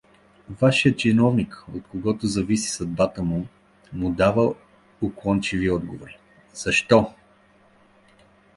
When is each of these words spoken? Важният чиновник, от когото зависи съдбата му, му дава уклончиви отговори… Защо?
Важният 0.49 0.99
чиновник, 0.99 1.63
от 1.75 1.87
когото 1.87 2.27
зависи 2.27 2.69
съдбата 2.69 3.23
му, 3.23 3.47
му 3.93 4.09
дава 4.09 4.53
уклончиви 5.01 5.71
отговори… 5.71 6.17
Защо? 6.53 7.13